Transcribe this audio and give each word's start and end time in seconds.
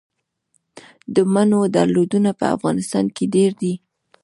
د 1.15 1.15
مڼو 1.33 1.61
ډولونه 1.73 2.31
په 2.39 2.45
افغانستان 2.55 3.05
کې 3.15 3.25
ډیر 3.35 3.51
دي. 3.61 3.73